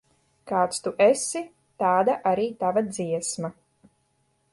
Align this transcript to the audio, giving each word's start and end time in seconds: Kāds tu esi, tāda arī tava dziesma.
Kāds 0.51 0.79
tu 0.85 0.93
esi, 1.07 1.41
tāda 1.83 2.15
arī 2.31 2.47
tava 2.65 2.83
dziesma. 2.87 3.53